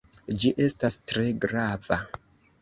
Ĝi 0.43 0.51
estas 0.67 0.97
tre 1.11 1.27
grava. 1.45 2.01